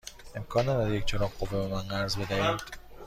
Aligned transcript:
امکان 0.35 0.65
دارد 0.65 0.93
یک 0.93 1.05
چراغ 1.05 1.31
قوه 1.39 1.49
به 1.49 1.67
من 1.67 1.81
قرض 1.87 2.15
بدهید؟ 2.17 2.61